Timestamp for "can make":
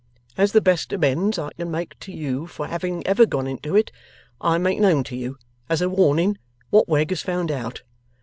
1.59-2.07